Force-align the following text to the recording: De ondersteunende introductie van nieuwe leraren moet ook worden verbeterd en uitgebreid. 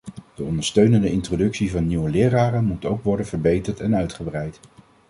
De 0.35 0.43
ondersteunende 0.43 1.11
introductie 1.11 1.71
van 1.71 1.87
nieuwe 1.87 2.09
leraren 2.09 2.65
moet 2.65 2.85
ook 2.85 3.03
worden 3.03 3.25
verbeterd 3.25 3.79
en 3.79 3.95
uitgebreid. 3.95 4.59